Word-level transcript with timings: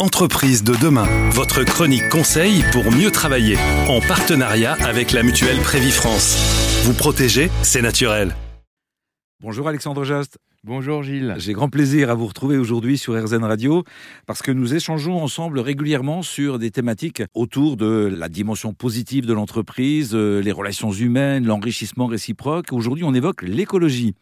Entreprise 0.00 0.64
de 0.64 0.72
demain, 0.80 1.06
votre 1.30 1.62
chronique 1.62 2.08
conseil 2.08 2.64
pour 2.72 2.90
mieux 2.90 3.10
travailler, 3.10 3.58
en 3.86 4.00
partenariat 4.00 4.72
avec 4.82 5.12
la 5.12 5.22
mutuelle 5.22 5.58
Prévifrance. 5.58 6.82
Vous 6.84 6.94
protéger, 6.94 7.50
c'est 7.62 7.82
naturel. 7.82 8.34
Bonjour 9.42 9.68
Alexandre 9.68 10.04
Jost. 10.04 10.38
Bonjour 10.64 11.02
Gilles. 11.02 11.34
J'ai 11.36 11.52
grand 11.52 11.68
plaisir 11.68 12.08
à 12.08 12.14
vous 12.14 12.26
retrouver 12.26 12.56
aujourd'hui 12.56 12.96
sur 12.96 13.12
RZN 13.12 13.44
Radio 13.44 13.84
parce 14.24 14.40
que 14.40 14.50
nous 14.50 14.74
échangeons 14.74 15.22
ensemble 15.22 15.60
régulièrement 15.60 16.22
sur 16.22 16.58
des 16.58 16.70
thématiques 16.70 17.22
autour 17.34 17.76
de 17.76 18.10
la 18.10 18.30
dimension 18.30 18.72
positive 18.72 19.26
de 19.26 19.34
l'entreprise, 19.34 20.12
euh, 20.14 20.40
les 20.40 20.52
relations 20.52 20.92
humaines, 20.92 21.44
l'enrichissement 21.44 22.06
réciproque. 22.06 22.72
Aujourd'hui, 22.72 23.04
on 23.04 23.12
évoque 23.12 23.42
l'écologie 23.42 24.14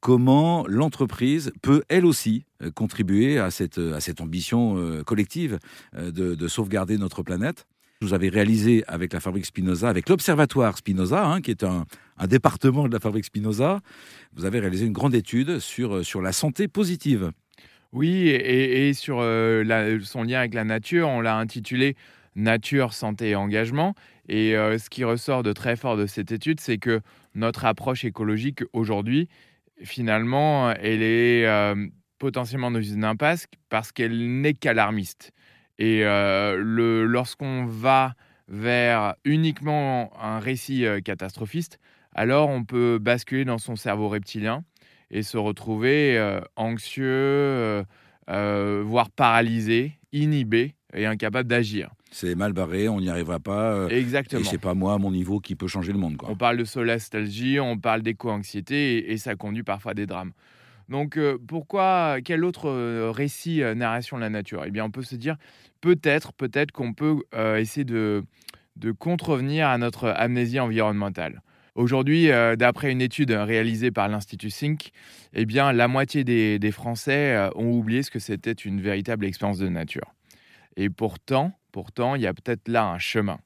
comment 0.00 0.64
l'entreprise 0.68 1.52
peut 1.62 1.82
elle 1.88 2.06
aussi 2.06 2.44
euh, 2.62 2.70
contribuer 2.70 3.38
à 3.38 3.50
cette, 3.50 3.78
à 3.78 4.00
cette 4.00 4.20
ambition 4.20 4.76
euh, 4.76 5.02
collective 5.02 5.58
euh, 5.96 6.10
de, 6.10 6.48
sauvegarder 6.48 6.98
notre 6.98 7.22
planète. 7.22 7.66
Vous 8.00 8.14
avez 8.14 8.28
réalisé 8.28 8.84
avec 8.86 9.12
la 9.12 9.18
fabrique 9.18 9.46
Spinoza, 9.46 9.88
avec 9.88 10.08
l'Observatoire 10.08 10.78
Spinoza, 10.78 11.26
hein, 11.26 11.40
qui 11.40 11.50
est 11.50 11.64
un, 11.64 11.84
département 12.28 12.86
de 12.86 12.92
la 12.92 13.00
fabrique 13.00 13.24
Spinoza, 13.24 13.80
vous 14.34 14.44
avez 14.44 14.60
réalisé 14.60 14.86
une 14.86 14.92
grande 14.92 15.14
étude 15.14 15.58
sur, 15.58 16.04
sur 16.04 16.22
la 16.22 16.32
santé 16.32 16.68
positive. 16.68 17.32
Oui, 17.92 18.28
et, 18.28 18.92
sur 18.92 19.16
son 19.16 20.22
lien 20.22 20.38
avec 20.40 20.54
la 20.54 20.64
nature, 20.64 21.08
on 21.08 21.20
l'a 21.20 21.36
intitulé 21.36 21.96
Nature, 22.36 22.92
santé 22.92 23.30
et 23.30 23.34
engagement. 23.34 23.94
Et 24.28 24.52
ce 24.52 24.90
qui 24.90 25.04
ressort 25.04 25.42
de 25.42 25.52
très 25.52 25.74
fort 25.74 25.96
de 25.96 26.06
cette 26.06 26.30
étude, 26.30 26.60
c'est 26.60 26.78
que 26.78 27.00
notre 27.34 27.64
approche 27.64 28.04
écologique 28.04 28.62
aujourd'hui, 28.72 29.28
finalement, 29.84 30.70
elle 30.72 31.02
est 31.02 31.46
euh, 31.46 31.74
potentiellement 32.18 32.70
dans 32.70 32.80
une 32.82 33.04
impasse 33.04 33.46
parce 33.68 33.92
qu'elle 33.92 34.40
n'est 34.40 34.54
qu'alarmiste. 34.54 35.32
Et 35.78 36.04
euh, 36.04 36.56
lorsqu'on 37.06 37.66
va 37.66 38.14
vers 38.48 39.14
uniquement 39.24 40.10
un 40.20 40.40
récit 40.40 40.86
euh, 40.86 41.00
catastrophiste, 41.00 41.78
alors 42.14 42.48
on 42.48 42.64
peut 42.64 42.98
basculer 42.98 43.44
dans 43.44 43.58
son 43.58 43.76
cerveau 43.76 44.08
reptilien 44.08 44.64
et 45.10 45.22
se 45.22 45.36
retrouver 45.36 46.20
anxieux, 46.56 47.84
voire 48.26 49.10
paralysé, 49.10 49.98
inhibé 50.12 50.74
et 50.92 51.06
incapable 51.06 51.48
d'agir. 51.48 51.90
C'est 52.10 52.34
mal 52.34 52.52
barré, 52.52 52.88
on 52.88 53.00
n'y 53.00 53.10
arrivera 53.10 53.38
pas. 53.38 53.88
Exactement. 53.88 54.40
Et 54.40 54.44
c'est 54.44 54.58
pas 54.58 54.74
moi, 54.74 54.94
à 54.94 54.98
mon 54.98 55.10
niveau, 55.10 55.40
qui 55.40 55.54
peut 55.54 55.66
changer 55.66 55.92
le 55.92 55.98
monde. 55.98 56.16
On 56.22 56.36
parle 56.36 56.56
de 56.56 56.64
solastalgie, 56.64 57.60
on 57.60 57.78
parle 57.78 58.02
d'éco-anxiété, 58.02 59.12
et, 59.12 59.16
ça 59.18 59.36
conduit 59.36 59.62
parfois 59.62 59.92
à 59.92 59.94
des 59.94 60.06
drames. 60.06 60.32
Donc 60.88 61.18
euh, 61.18 61.38
pourquoi, 61.46 62.18
quel 62.24 62.44
autre 62.44 62.68
euh, 62.68 63.10
récit, 63.10 63.62
euh, 63.62 63.74
narration 63.74 64.16
de 64.16 64.22
la 64.22 64.30
nature? 64.30 64.62
Eh 64.66 64.70
bien, 64.70 64.84
on 64.84 64.90
peut 64.90 65.02
se 65.02 65.16
dire, 65.16 65.36
peut-être, 65.80 66.32
peut-être 66.32 66.72
qu'on 66.72 66.94
peut, 66.94 67.22
essayer 67.56 67.84
de, 67.84 68.24
de 68.76 68.92
contrevenir 68.92 69.68
à 69.68 69.78
notre 69.78 70.08
amnésie 70.08 70.60
environnementale. 70.60 71.42
Aujourd'hui, 71.74 72.28
d'après 72.56 72.90
une 72.90 73.00
étude 73.00 73.30
réalisée 73.30 73.92
par 73.92 74.08
l'Institut 74.08 74.48
Think, 74.48 74.90
eh 75.32 75.46
bien, 75.46 75.72
la 75.72 75.86
moitié 75.86 76.24
des, 76.24 76.58
des 76.58 76.72
Français 76.72 77.50
ont 77.54 77.70
oublié 77.70 78.02
ce 78.02 78.10
que 78.10 78.18
c'était 78.18 78.50
une 78.50 78.80
véritable 78.80 79.24
expérience 79.24 79.58
de 79.58 79.68
nature. 79.68 80.12
Et 80.76 80.90
pourtant, 80.90 81.52
pourtant, 81.78 82.16
il 82.16 82.22
y 82.22 82.26
a 82.26 82.34
peut-être 82.34 82.66
là 82.66 82.88
un 82.88 82.98
chemin. 82.98 83.38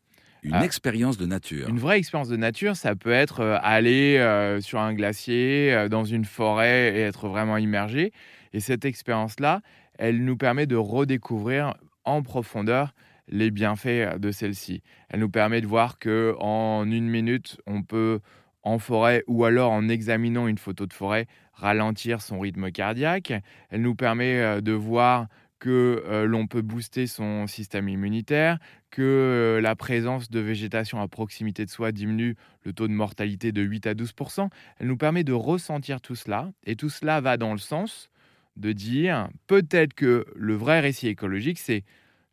Une 0.42 0.54
ah. 0.54 0.64
expérience 0.64 1.18
de 1.18 1.26
nature. 1.26 1.68
Une 1.68 1.78
vraie 1.78 1.98
expérience 1.98 2.30
de 2.30 2.38
nature, 2.38 2.76
ça 2.76 2.96
peut 2.96 3.12
être 3.12 3.40
euh, 3.40 3.58
aller 3.60 4.16
euh, 4.16 4.58
sur 4.62 4.80
un 4.80 4.94
glacier, 4.94 5.70
euh, 5.74 5.90
dans 5.90 6.04
une 6.04 6.24
forêt 6.24 6.96
et 6.96 7.00
être 7.00 7.28
vraiment 7.28 7.58
immergé. 7.58 8.10
Et 8.54 8.60
cette 8.60 8.86
expérience-là, 8.86 9.60
elle 9.98 10.24
nous 10.24 10.38
permet 10.38 10.64
de 10.64 10.76
redécouvrir 10.76 11.74
en 12.06 12.22
profondeur 12.22 12.94
les 13.28 13.50
bienfaits 13.50 14.18
de 14.18 14.30
celle-ci. 14.30 14.82
Elle 15.10 15.20
nous 15.20 15.28
permet 15.28 15.60
de 15.60 15.66
voir 15.66 15.98
que 15.98 16.34
en 16.40 16.90
une 16.90 17.10
minute, 17.10 17.60
on 17.66 17.82
peut 17.82 18.20
en 18.62 18.78
forêt 18.78 19.24
ou 19.26 19.44
alors 19.44 19.72
en 19.72 19.90
examinant 19.90 20.46
une 20.48 20.56
photo 20.56 20.86
de 20.86 20.94
forêt 20.94 21.26
ralentir 21.52 22.22
son 22.22 22.40
rythme 22.40 22.70
cardiaque. 22.70 23.34
Elle 23.68 23.82
nous 23.82 23.94
permet 23.94 24.62
de 24.62 24.72
voir 24.72 25.26
que 25.62 26.24
l'on 26.28 26.48
peut 26.48 26.60
booster 26.60 27.06
son 27.06 27.46
système 27.46 27.88
immunitaire, 27.88 28.58
que 28.90 29.60
la 29.62 29.76
présence 29.76 30.28
de 30.28 30.40
végétation 30.40 31.00
à 31.00 31.06
proximité 31.06 31.64
de 31.64 31.70
soi 31.70 31.92
diminue 31.92 32.34
le 32.64 32.72
taux 32.72 32.88
de 32.88 32.92
mortalité 32.92 33.52
de 33.52 33.62
8 33.62 33.86
à 33.86 33.94
12% 33.94 34.48
Elle 34.80 34.88
nous 34.88 34.96
permet 34.96 35.22
de 35.22 35.32
ressentir 35.32 36.00
tout 36.00 36.16
cela, 36.16 36.50
et 36.64 36.74
tout 36.74 36.88
cela 36.90 37.20
va 37.20 37.36
dans 37.36 37.52
le 37.52 37.60
sens 37.60 38.10
de 38.56 38.72
dire 38.72 39.28
peut-être 39.46 39.94
que 39.94 40.26
le 40.34 40.54
vrai 40.56 40.80
récit 40.80 41.06
écologique, 41.06 41.60
c'est 41.60 41.84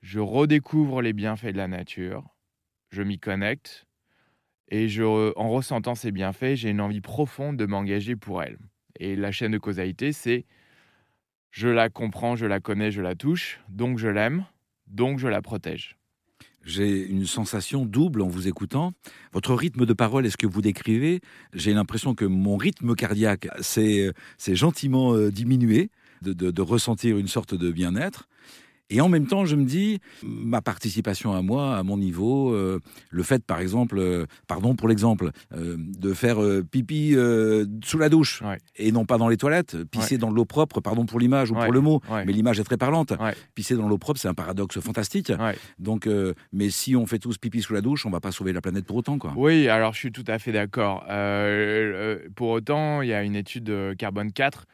je 0.01 0.19
redécouvre 0.19 1.03
les 1.03 1.13
bienfaits 1.13 1.53
de 1.53 1.57
la 1.57 1.67
nature, 1.67 2.23
je 2.89 3.03
m'y 3.03 3.19
connecte, 3.19 3.85
et 4.69 4.87
je, 4.87 5.03
en 5.37 5.49
ressentant 5.49 5.93
ces 5.93 6.11
bienfaits, 6.11 6.55
j'ai 6.55 6.71
une 6.71 6.81
envie 6.81 7.01
profonde 7.01 7.57
de 7.57 7.67
m'engager 7.67 8.15
pour 8.15 8.41
elle. 8.41 8.57
Et 8.99 9.15
la 9.15 9.31
chaîne 9.31 9.51
de 9.51 9.59
causalité, 9.59 10.13
c'est 10.13 10.47
je 11.51 11.67
la 11.67 11.89
comprends, 11.89 12.35
je 12.35 12.45
la 12.45 12.59
connais, 12.59 12.91
je 12.91 13.01
la 13.01 13.15
touche, 13.15 13.59
donc 13.69 13.97
je 13.97 14.07
l'aime, 14.07 14.45
donc 14.87 15.19
je 15.19 15.27
la 15.27 15.41
protège. 15.41 15.95
J'ai 16.65 17.07
une 17.07 17.25
sensation 17.25 17.85
double 17.85 18.21
en 18.21 18.27
vous 18.27 18.47
écoutant. 18.47 18.93
Votre 19.31 19.55
rythme 19.55 19.85
de 19.85 19.93
parole 19.93 20.25
est 20.25 20.29
ce 20.29 20.37
que 20.37 20.45
vous 20.45 20.61
décrivez. 20.61 21.21
J'ai 21.53 21.73
l'impression 21.73 22.15
que 22.15 22.25
mon 22.25 22.57
rythme 22.57 22.95
cardiaque 22.95 23.47
s'est 23.61 24.13
gentiment 24.49 25.13
euh, 25.13 25.31
diminué, 25.31 25.89
de, 26.21 26.61
ressentir 26.61 27.17
une 27.17 27.27
sorte 27.27 27.55
de 27.55 27.71
bien-être. 27.71 28.27
Et 28.91 29.01
en 29.01 29.09
même 29.09 29.27
temps, 29.27 29.45
je 29.45 29.55
me 29.55 29.65
dis, 29.65 29.99
ma 30.23 30.61
participation 30.61 31.33
à 31.33 31.43
moi, 31.43 31.77
à 31.77 31.83
mon 31.83 31.97
niveau, 31.97 32.53
euh, 32.53 32.79
le 33.11 33.23
fait, 33.23 33.43
par 33.43 33.59
exemple, 33.59 33.99
euh, 33.99 34.25
pardon 34.47 34.75
pour 34.75 34.87
l'exemple, 34.87 35.29
euh, 35.53 35.75
de 35.77 36.13
faire 36.13 36.37
pipi 36.71 37.15
sous 37.83 37.97
la 37.97 38.09
douche 38.09 38.41
et 38.75 38.91
non 38.91 39.05
pas 39.05 39.17
dans 39.17 39.27
les 39.27 39.37
toilettes, 39.37 39.77
pisser 39.85 40.17
dans 40.17 40.31
l'eau 40.31 40.45
propre, 40.45 40.81
pardon 40.81 41.05
pour 41.05 41.19
l'image 41.19 41.51
ou 41.51 41.55
pour 41.55 41.71
le 41.71 41.81
mot, 41.81 42.01
mais 42.09 42.33
l'image 42.33 42.59
est 42.59 42.63
très 42.63 42.77
parlante. 42.77 43.13
Pisser 43.53 43.75
dans 43.75 43.87
l'eau 43.87 43.97
propre, 43.97 44.19
c'est 44.19 44.27
un 44.27 44.33
paradoxe 44.33 44.79
fantastique. 44.79 45.31
Donc, 45.77 46.07
mais 46.51 46.69
si 46.69 46.95
on 46.95 47.05
fait 47.05 47.19
tous 47.19 47.37
pipi 47.37 47.61
sous 47.61 47.73
la 47.73 47.81
douche, 47.81 48.05
on 48.05 48.09
va 48.09 48.19
pas 48.19 48.31
sauver 48.31 48.53
la 48.53 48.61
planète 48.61 48.85
pour 48.85 48.97
autant, 48.97 49.19
quoi. 49.19 49.33
Oui, 49.35 49.67
alors 49.67 49.93
je 49.93 49.99
suis 49.99 50.11
tout 50.11 50.25
à 50.27 50.39
fait 50.39 50.51
d'accord. 50.51 51.03
pour 52.35 52.49
autant, 52.49 53.01
il 53.01 53.09
y 53.09 53.13
a 53.13 53.23
une 53.23 53.35
étude 53.35 53.95
carbone 53.97 54.31
4 54.31 54.65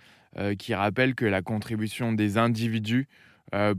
qui 0.58 0.74
rappelle 0.74 1.16
que 1.16 1.26
la 1.26 1.42
contribution 1.42 2.14
des 2.14 2.38
individus 2.38 3.08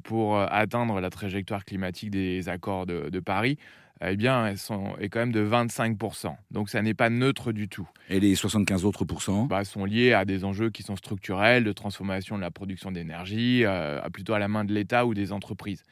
pour 0.04 0.36
euh, 0.36 0.46
atteindre 0.50 1.00
la 1.00 1.10
trajectoire 1.10 1.64
climatique 1.64 2.10
des 2.10 2.48
accords 2.48 2.86
de, 2.86 3.20
Paris, 3.20 3.58
eh 4.00 4.16
bien, 4.16 4.46
elles 4.46 4.58
sont, 4.58 4.96
est 4.98 5.08
quand 5.08 5.20
même 5.20 5.32
de 5.32 5.44
25%. 5.44 6.36
Donc, 6.50 6.68
ça 6.68 6.82
n'est 6.82 6.94
pas 6.94 7.10
neutre 7.10 7.52
du 7.52 7.68
tout. 7.68 7.88
Et 8.08 8.20
les 8.20 8.34
75 8.34 8.84
autres 8.84 9.04
pourcents 9.04 9.46
bah, 9.46 9.64
sont 9.64 9.84
liés 9.84 10.12
à 10.12 10.24
des 10.24 10.44
enjeux 10.44 10.70
qui 10.70 10.82
sont 10.82 10.96
structurels, 10.96 11.64
de 11.64 11.72
transformation 11.72 12.36
de 12.36 12.42
la 12.42 12.50
production 12.50 12.92
d'énergie, 12.92 13.62
euh, 13.64 14.00
plutôt 14.10 14.34
à 14.34 14.38
la 14.38 14.48
main 14.48 14.64
de 14.64 14.72
l'État 14.72 15.06
ou 15.06 15.14
des 15.14 15.32
entreprises. 15.32 15.82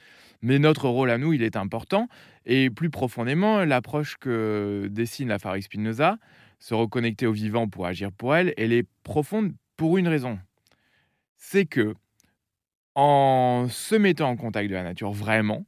Mais 0.43 0.59
notre 0.59 0.89
rôle 0.89 1.11
à 1.11 1.17
nous, 1.17 1.33
il 1.33 1.43
est 1.43 1.57
important. 1.57 2.09
Et 2.45 2.69
plus 2.69 2.91
profondément, 2.91 3.65
l'approche 3.65 4.17
que 4.19 4.89
dessine 4.91 5.29
la 5.29 5.39
Fabrique 5.39 5.65
Spinoza, 5.65 6.19
se 6.59 6.75
reconnecter 6.75 7.27
au 7.27 7.33
vivant 7.33 7.69
pour 7.69 7.87
agir 7.87 8.13
pour 8.13 8.35
elle, 8.35 8.53
elle 8.57 8.73
est 8.73 8.87
profonde 9.03 9.53
pour 9.77 9.97
une 9.99 10.09
raison. 10.09 10.39
C'est 11.37 11.67
que 11.67 11.95
en 12.95 13.67
se 13.69 13.95
mettant 13.95 14.31
en 14.31 14.37
contact 14.37 14.69
de 14.69 14.75
la 14.75 14.83
nature 14.83 15.13
vraiment, 15.13 15.67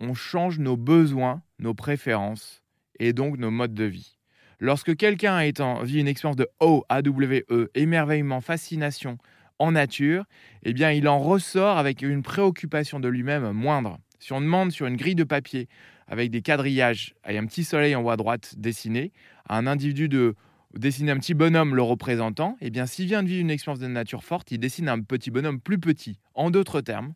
on 0.00 0.14
change 0.14 0.58
nos 0.58 0.76
besoins, 0.76 1.42
nos 1.58 1.74
préférences 1.74 2.62
et 2.98 3.12
donc 3.12 3.38
nos 3.38 3.50
modes 3.50 3.74
de 3.74 3.84
vie. 3.84 4.16
Lorsque 4.58 4.94
quelqu'un 4.96 5.40
vit 5.82 6.00
une 6.00 6.08
expérience 6.08 6.36
de 6.36 6.48
O, 6.60 6.84
A-W-E, 6.88 7.70
émerveillement, 7.74 8.40
fascination 8.42 9.16
en 9.58 9.72
nature, 9.72 10.24
eh 10.62 10.72
bien, 10.72 10.90
il 10.90 11.08
en 11.08 11.18
ressort 11.18 11.78
avec 11.78 12.02
une 12.02 12.22
préoccupation 12.22 13.00
de 13.00 13.08
lui-même 13.08 13.52
moindre. 13.52 13.98
Si 14.18 14.32
on 14.32 14.40
demande 14.40 14.70
sur 14.70 14.86
une 14.86 14.96
grille 14.96 15.14
de 15.14 15.24
papier 15.24 15.68
avec 16.08 16.30
des 16.30 16.42
quadrillages 16.42 17.14
et 17.26 17.38
un 17.38 17.46
petit 17.46 17.64
soleil 17.64 17.94
en 17.94 18.02
haut 18.02 18.10
à 18.10 18.16
droite 18.16 18.54
dessiné 18.58 19.12
à 19.48 19.56
un 19.56 19.66
individu 19.66 20.08
de 20.08 20.34
dessiner 20.74 21.12
un 21.12 21.18
petit 21.18 21.34
bonhomme 21.34 21.74
le 21.74 21.82
représentant, 21.82 22.56
eh 22.60 22.70
bien, 22.70 22.86
s'il 22.86 23.06
vient 23.06 23.22
de 23.22 23.28
vivre 23.28 23.40
une 23.40 23.50
expérience 23.50 23.80
de 23.80 23.86
nature 23.86 24.24
forte, 24.24 24.50
il 24.50 24.58
dessine 24.58 24.88
un 24.88 25.00
petit 25.00 25.30
bonhomme 25.30 25.60
plus 25.60 25.78
petit. 25.78 26.18
En 26.34 26.50
d'autres 26.50 26.80
termes, 26.80 27.14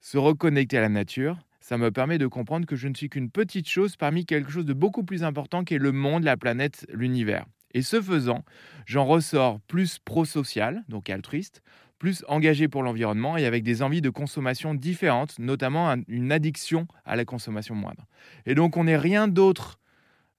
se 0.00 0.18
reconnecter 0.18 0.78
à 0.78 0.82
la 0.82 0.88
nature, 0.88 1.38
ça 1.60 1.76
me 1.76 1.90
permet 1.90 2.18
de 2.18 2.26
comprendre 2.26 2.66
que 2.66 2.76
je 2.76 2.88
ne 2.88 2.94
suis 2.94 3.10
qu'une 3.10 3.30
petite 3.30 3.68
chose 3.68 3.96
parmi 3.96 4.24
quelque 4.24 4.50
chose 4.50 4.64
de 4.64 4.72
beaucoup 4.72 5.04
plus 5.04 5.24
important 5.24 5.64
qu'est 5.64 5.78
le 5.78 5.92
monde, 5.92 6.24
la 6.24 6.36
planète, 6.36 6.86
l'univers. 6.92 7.44
Et 7.74 7.82
ce 7.82 8.00
faisant, 8.00 8.44
j'en 8.86 9.04
ressors 9.04 9.60
plus 9.60 9.98
pro-social, 9.98 10.84
donc 10.88 11.10
altruiste, 11.10 11.62
plus 11.98 12.24
engagé 12.28 12.68
pour 12.68 12.82
l'environnement 12.82 13.36
et 13.36 13.44
avec 13.44 13.64
des 13.64 13.82
envies 13.82 14.00
de 14.00 14.10
consommation 14.10 14.72
différentes, 14.74 15.38
notamment 15.38 15.94
une 16.06 16.32
addiction 16.32 16.86
à 17.04 17.16
la 17.16 17.24
consommation 17.24 17.74
moindre. 17.74 18.06
Et 18.46 18.54
donc 18.54 18.76
on 18.76 18.84
n'est 18.84 18.96
rien 18.96 19.28
d'autre 19.28 19.77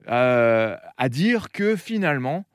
euh, 0.09 0.75
à 0.97 1.09
dire 1.09 1.51
que 1.51 1.75
finalement, 1.75 2.45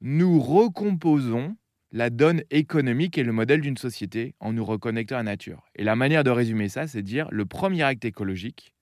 nous 0.00 0.40
recomposons 0.40 1.56
la 1.92 2.10
donne 2.10 2.42
économique 2.50 3.16
et 3.16 3.22
le 3.22 3.32
modèle 3.32 3.60
d'une 3.60 3.76
société 3.76 4.34
en 4.40 4.52
nous 4.52 4.64
reconnectant 4.64 5.14
à 5.14 5.18
la 5.18 5.24
nature. 5.24 5.64
Et 5.76 5.84
la 5.84 5.96
manière 5.96 6.24
de 6.24 6.30
résumer 6.30 6.68
ça, 6.68 6.86
c'est 6.86 7.02
dire 7.02 7.28
le 7.30 7.46
premier 7.46 7.82
acte 7.82 8.04
écologique 8.04 8.74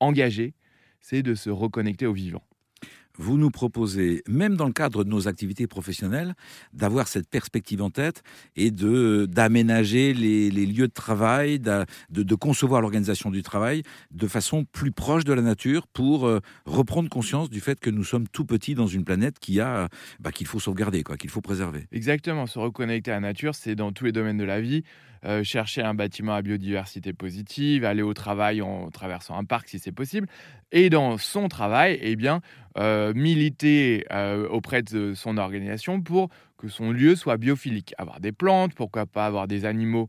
engagé, 0.00 0.54
c'est 1.00 1.22
de 1.22 1.34
se 1.34 1.50
reconnecter 1.50 2.06
au 2.06 2.12
vivant 2.12 2.42
vous 3.18 3.38
nous 3.38 3.50
proposez, 3.50 4.22
même 4.28 4.56
dans 4.56 4.66
le 4.66 4.72
cadre 4.72 5.04
de 5.04 5.10
nos 5.10 5.28
activités 5.28 5.66
professionnelles, 5.66 6.34
d'avoir 6.72 7.08
cette 7.08 7.28
perspective 7.28 7.82
en 7.82 7.90
tête 7.90 8.22
et 8.56 8.70
de 8.70 9.26
d'aménager 9.30 10.14
les, 10.14 10.50
lieux 10.50 10.88
de 10.88 10.92
travail, 10.92 11.58
de, 11.58 12.34
concevoir 12.34 12.80
l'organisation 12.80 13.30
du 13.30 13.42
travail 13.42 13.82
de 14.10 14.26
façon 14.26 14.64
plus 14.64 14.90
proche 14.90 15.24
de 15.24 15.32
la 15.32 15.42
nature 15.42 15.86
pour 15.86 16.26
euh, 16.26 16.40
reprendre 16.64 17.08
conscience 17.08 17.50
du 17.50 17.60
fait 17.60 17.78
que 17.78 17.90
nous 17.90 18.04
sommes 18.04 18.26
tout 18.28 18.44
petits 18.44 18.74
dans 18.74 18.86
une 18.86 19.04
planète 19.04 19.38
qui 19.38 19.60
a 19.60 19.88
bah, 20.20 20.32
qu'il 20.32 20.46
faut 20.46 20.60
sauvegarder, 20.60 21.02
quoi, 21.02 21.16
qu'il 21.16 21.30
faut 21.30 21.40
préserver. 21.40 21.86
Exactement, 21.92 22.46
se 22.46 22.58
reconnecter 22.58 23.10
à 23.10 23.14
la 23.14 23.20
nature, 23.20 23.54
c'est 23.54 23.74
dans 23.74 23.92
tous 23.92 24.04
les 24.04 24.12
domaines 24.12 24.38
de 24.38 24.44
la 24.44 24.60
vie. 24.60 24.84
Euh, 25.24 25.44
chercher 25.44 25.82
un 25.82 25.94
bâtiment 25.94 26.34
à 26.34 26.42
biodiversité 26.42 27.12
positive, 27.12 27.84
aller 27.84 28.02
au 28.02 28.12
travail 28.12 28.60
en 28.60 28.90
traversant 28.90 29.38
un 29.38 29.44
parc 29.44 29.68
si 29.68 29.78
c'est 29.78 29.92
possible, 29.92 30.26
et 30.72 30.90
dans 30.90 31.16
son 31.16 31.46
travail, 31.46 31.96
eh 32.02 32.16
bien, 32.16 32.40
euh, 32.76 33.14
militer 33.14 34.04
euh, 34.10 34.48
auprès 34.48 34.82
de 34.82 35.14
son 35.14 35.36
organisation 35.36 36.00
pour 36.00 36.28
que 36.58 36.66
son 36.66 36.90
lieu 36.90 37.14
soit 37.14 37.36
biophilique. 37.36 37.94
Avoir 37.98 38.18
des 38.18 38.32
plantes, 38.32 38.74
pourquoi 38.74 39.06
pas 39.06 39.26
avoir 39.26 39.46
des 39.46 39.64
animaux 39.64 40.08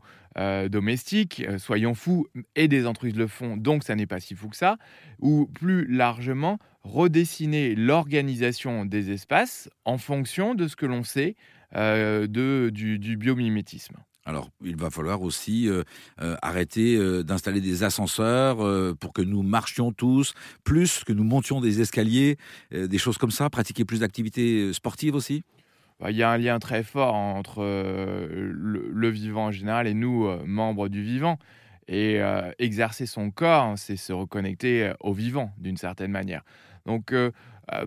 domestiques, 0.68 1.44
soyons 1.58 1.94
fous, 1.94 2.26
et 2.56 2.66
des 2.66 2.88
entreprises 2.88 3.14
le 3.14 3.28
font, 3.28 3.56
donc 3.56 3.84
ça 3.84 3.94
n'est 3.94 4.08
pas 4.08 4.18
si 4.18 4.34
fou 4.34 4.48
que 4.48 4.56
ça, 4.56 4.78
ou 5.20 5.46
plus 5.46 5.86
largement, 5.86 6.58
redessiner 6.82 7.76
l'organisation 7.76 8.84
des 8.84 9.12
espaces 9.12 9.70
en 9.84 9.96
fonction 9.96 10.56
de 10.56 10.66
ce 10.66 10.74
que 10.74 10.86
l'on 10.86 11.04
sait 11.04 11.36
de, 11.72 12.68
du, 12.72 12.98
du 12.98 13.16
biomimétisme. 13.16 13.94
Alors, 14.26 14.48
il 14.64 14.76
va 14.76 14.88
falloir 14.88 15.20
aussi 15.20 15.68
euh, 15.68 15.82
euh, 16.22 16.36
arrêter 16.40 16.96
euh, 16.96 17.22
d'installer 17.22 17.60
des 17.60 17.82
ascenseurs 17.82 18.56
pour 18.96 19.12
que 19.12 19.20
nous 19.20 19.42
marchions 19.42 19.92
tous, 19.92 20.34
plus 20.64 21.04
que 21.04 21.12
nous 21.12 21.24
montions 21.24 21.60
des 21.60 21.80
escaliers, 21.80 22.38
des 22.70 22.98
choses 22.98 23.18
comme 23.18 23.30
ça, 23.30 23.50
pratiquer 23.50 23.84
plus 23.84 24.00
d'activités 24.00 24.72
sportives 24.72 25.14
aussi 25.14 25.42
bah, 26.00 26.10
il 26.10 26.16
y 26.16 26.24
a 26.24 26.30
un 26.30 26.38
lien 26.38 26.58
très 26.58 26.82
fort 26.82 27.14
entre 27.14 27.62
le, 27.62 29.08
vivant 29.10 29.46
en 29.46 29.50
général 29.52 29.86
et 29.86 29.94
nous, 29.94 30.28
membres 30.44 30.88
du 30.88 31.02
vivant. 31.02 31.38
Et 31.86 32.18
exercer 32.58 33.06
son 33.06 33.30
corps, 33.30 33.74
c'est 33.76 33.96
se 33.96 34.12
reconnecter 34.12 34.92
au 35.00 35.12
vivant 35.12 35.52
d'une 35.58 35.76
certaine 35.76 36.10
manière. 36.10 36.42
Donc, 36.84 37.14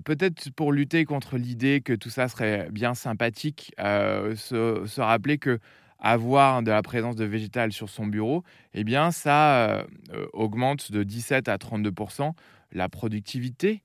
peut-être 0.05 0.51
pour 0.51 0.71
lutter 0.71 1.03
contre 1.03 1.37
l'idée 1.37 1.81
que 1.81 1.93
tout 1.93 2.09
ça 2.09 2.29
serait 2.29 2.69
bien 2.71 2.93
sympathique, 2.93 3.73
se, 3.77 5.01
rappeler 5.01 5.37
que 5.37 5.59
avoir 5.99 6.61
de 6.61 6.71
la 6.71 6.81
présence 6.81 7.15
de 7.15 7.25
végétal 7.25 7.71
sur 7.71 7.89
son 7.89 8.07
bureau, 8.07 8.43
eh 8.73 8.83
bien, 8.83 9.11
ça 9.11 9.67
euh, 9.67 9.83
euh, 10.13 10.27
augmente 10.33 10.91
de 10.91 11.03
17 11.03 11.47
à 11.47 11.57
32% 11.57 12.33
la 12.71 12.89
productivité 12.89 13.83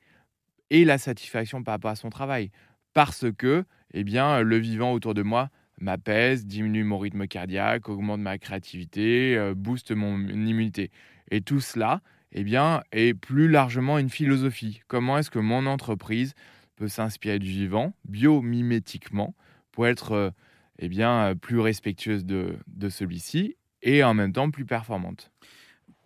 et 0.70 0.84
la 0.84 0.98
satisfaction 0.98 1.62
par 1.62 1.74
rapport 1.74 1.90
à 1.90 1.96
son 1.96 2.10
travail. 2.10 2.50
Parce 2.94 3.26
que, 3.36 3.64
eh 3.94 4.04
bien, 4.04 4.40
le 4.40 4.56
vivant 4.58 4.92
autour 4.92 5.14
de 5.14 5.22
moi 5.22 5.48
m'apaise, 5.80 6.46
diminue 6.46 6.84
mon 6.84 6.98
rythme 6.98 7.26
cardiaque, 7.26 7.88
augmente 7.88 8.20
ma 8.20 8.38
créativité, 8.38 9.36
euh, 9.36 9.54
booste 9.54 9.92
mon 9.92 10.18
immunité. 10.28 10.90
Et 11.30 11.40
tout 11.40 11.60
cela, 11.60 12.02
eh 12.32 12.44
bien, 12.44 12.82
est 12.92 13.14
plus 13.14 13.48
largement 13.48 13.98
une 13.98 14.10
philosophie. 14.10 14.80
Comment 14.88 15.18
est-ce 15.18 15.30
que 15.30 15.38
mon 15.38 15.66
entreprise 15.66 16.34
peut 16.76 16.88
s'inspirer 16.88 17.38
du 17.38 17.48
vivant, 17.48 17.94
biomimétiquement, 18.04 19.34
pour 19.70 19.86
être 19.86 20.32
eh 20.82 20.88
bien, 20.88 21.28
euh, 21.28 21.34
plus 21.36 21.60
respectueuse 21.60 22.24
de, 22.24 22.56
de 22.66 22.88
celui-ci 22.88 23.56
et 23.82 24.02
en 24.02 24.14
même 24.14 24.32
temps 24.32 24.50
plus 24.50 24.66
performante 24.66 25.30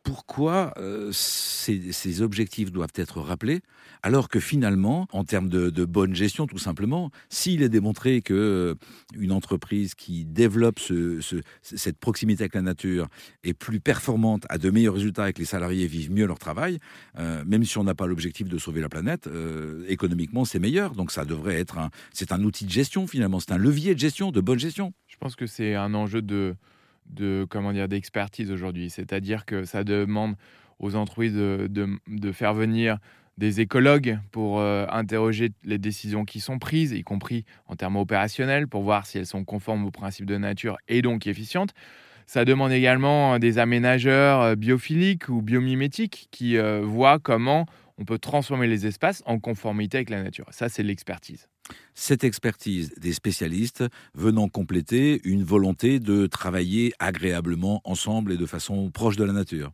pourquoi 0.07 0.73
euh, 0.79 1.11
ces, 1.11 2.23
objectifs 2.23 2.71
doivent 2.71 2.93
être 2.95 3.21
rappelés, 3.21 3.61
alors 4.05 4.29
que 4.29 4.39
finalement, 4.39 5.09
en 5.11 5.25
termes 5.25 5.49
de, 5.49 5.85
bonne 5.85 6.15
gestion, 6.15 6.47
tout 6.47 6.59
simplement, 6.59 7.11
s'il 7.29 7.61
est 7.61 7.69
démontré 7.69 8.23
que 8.23 8.33
euh, 8.33 8.75
une 9.19 9.33
entreprise 9.33 9.97
qui 9.97 10.25
développe 10.25 10.79
cette 11.61 11.99
proximité 11.99 12.45
avec 12.45 12.55
la 12.55 12.63
nature 12.63 13.09
est 13.43 13.53
plus 13.53 13.81
performante, 13.81 14.47
a 14.49 14.59
de 14.59 14.71
meilleurs 14.71 14.95
résultats 14.95 15.29
et 15.29 15.33
que 15.33 15.41
les 15.41 15.45
salariés 15.45 15.89
vivent 15.89 16.13
mieux 16.13 16.27
leur 16.27 16.39
travail, 16.39 16.79
euh, 17.19 17.43
même 17.45 17.65
si 17.65 17.77
on 17.77 17.83
n'a 17.83 17.97
pas 17.97 18.07
l'objectif 18.07 18.49
de 18.49 18.59
sauver 18.59 18.81
la 18.81 18.89
planète, 18.89 19.29
économiquement, 19.89 20.45
c'est 20.45 20.61
meilleur. 20.61 20.93
Donc 20.93 21.11
ça 21.11 21.25
devrait 21.25 21.59
être 21.59 21.79
un, 21.79 21.91
c'est 22.13 22.31
un 22.31 22.45
outil 22.45 22.65
de 22.65 22.71
gestion 22.71 23.09
finalement, 23.09 23.41
c'est 23.41 23.51
un 23.51 23.59
levier 23.59 23.93
de 23.95 23.99
gestion, 23.99 24.31
de 24.31 24.41
bonne 24.41 24.61
gestion. 24.61 24.93
Je 25.09 25.17
pense 25.17 25.35
que 25.35 25.47
c'est 25.47 25.75
un 25.75 25.95
enjeu 25.95 26.23
de 26.23 26.55
de 27.11 27.47
comment 27.49 27.73
dire 27.73 27.89
d'expertise 27.89 28.51
aujourd'hui. 28.51 28.91
C'est-à-dire 28.91 29.45
que 29.45 29.65
ça 29.65 29.85
demande 29.85 30.35
aux 30.79 30.95
entreprises 30.95 31.35
de, 31.35 31.69
de, 32.07 32.33
faire 32.33 32.55
venir 32.55 32.99
des 33.39 33.61
écologues 33.61 34.19
pour 34.31 34.61
euh, 34.61 34.87
interroger 34.91 35.53
les 35.65 35.79
décisions 35.79 36.25
qui 36.25 36.41
sont 36.41 36.59
prises, 36.59 36.93
y 36.93 37.03
compris 37.03 37.45
en 37.67 37.77
termes 37.77 37.97
opérationnels, 37.97 38.69
pour 38.69 38.83
voir 38.83 39.07
si 39.07 39.19
elles 39.19 39.27
sont 39.27 39.45
conformes 39.45 39.87
aux 39.87 39.91
principes 39.91 40.27
de 40.27 40.37
nature 40.37 40.77
et 40.89 41.03
donc 41.03 41.27
efficientes. 41.27 41.73
Ça 42.27 42.45
demande 42.45 42.73
également 42.73 43.39
des 43.39 43.59
aménageurs 43.59 44.41
euh, 44.41 44.55
biophiliques 44.57 45.29
ou 45.29 45.43
biomimétiques 45.43 46.29
qui 46.31 46.59
euh, 46.59 46.81
voient 46.83 47.19
comment 47.19 47.67
on 47.99 48.05
peut 48.05 48.19
transformer 48.19 48.67
les 48.67 48.87
espaces 48.87 49.23
en 49.27 49.39
conformité 49.39 49.99
avec 49.99 50.11
la 50.11 50.23
nature. 50.23 50.47
Ça, 50.51 50.69
c'est 50.69 50.83
l'expertise. 50.83 51.49
Cette 51.95 52.25
expertise 52.25 52.93
des 52.99 53.13
spécialistes 53.13 53.85
venant 54.15 54.49
compléter 54.49 55.21
une 55.25 55.43
volonté 55.43 55.99
de 55.99 56.27
travailler 56.27 56.93
agréablement 56.99 57.81
ensemble 57.85 58.33
et 58.33 58.37
de 58.37 58.47
façon 58.47 58.91
proche 58.91 59.17
de 59.17 59.25
la 59.25 59.33
nature. 59.33 59.73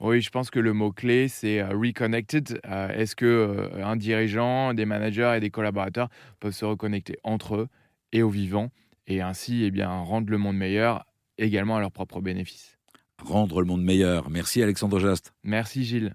Oui, 0.00 0.20
je 0.20 0.30
pense 0.30 0.50
que 0.50 0.58
le 0.58 0.72
mot-clé, 0.72 1.28
c'est 1.28 1.60
euh, 1.60 1.68
reconnected. 1.68 2.60
Euh, 2.66 2.88
est-ce 2.88 3.16
que 3.16 3.24
euh, 3.24 3.84
un 3.84 3.96
dirigeant, 3.96 4.74
des 4.74 4.86
managers 4.86 5.34
et 5.36 5.40
des 5.40 5.50
collaborateurs 5.50 6.08
peuvent 6.40 6.52
se 6.52 6.64
reconnecter 6.64 7.16
entre 7.22 7.56
eux 7.56 7.68
et 8.12 8.22
au 8.22 8.28
vivant 8.28 8.70
et 9.06 9.20
ainsi 9.20 9.64
eh 9.64 9.70
bien, 9.70 9.90
rendre 9.90 10.30
le 10.30 10.38
monde 10.38 10.56
meilleur 10.56 11.04
également 11.38 11.76
à 11.76 11.80
leur 11.80 11.92
propre 11.92 12.20
bénéfice 12.20 12.78
Rendre 13.22 13.60
le 13.60 13.66
monde 13.66 13.82
meilleur. 13.82 14.30
Merci 14.30 14.62
Alexandre 14.62 14.98
Jast. 14.98 15.32
Merci 15.44 15.84
Gilles. 15.84 16.14